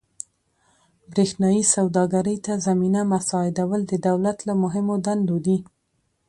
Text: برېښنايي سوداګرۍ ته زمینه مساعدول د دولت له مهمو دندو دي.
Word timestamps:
برېښنايي 1.11 1.63
سوداګرۍ 1.75 2.37
ته 2.45 2.53
زمینه 2.67 3.01
مساعدول 3.13 3.81
د 3.87 3.93
دولت 4.07 4.37
له 4.47 4.53
مهمو 4.63 4.95
دندو 5.05 5.37
دي. 5.45 5.57